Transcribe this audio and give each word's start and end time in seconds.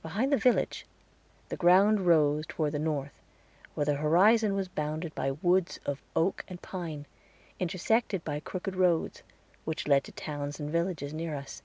Behind 0.00 0.32
the 0.32 0.38
village, 0.38 0.86
the 1.50 1.56
ground 1.58 2.06
rose 2.06 2.46
toward 2.48 2.72
the 2.72 2.78
north, 2.78 3.20
where 3.74 3.84
the 3.84 3.96
horizon 3.96 4.54
was 4.54 4.68
bounded 4.68 5.14
by 5.14 5.32
woods 5.32 5.80
of 5.84 6.00
oak 6.16 6.46
and 6.48 6.62
pine, 6.62 7.04
intersected 7.60 8.24
by 8.24 8.40
crooked 8.40 8.74
roads, 8.74 9.22
which 9.66 9.86
led 9.86 10.02
to 10.04 10.12
towns 10.12 10.58
and 10.58 10.70
villages 10.70 11.12
near 11.12 11.36
us. 11.36 11.62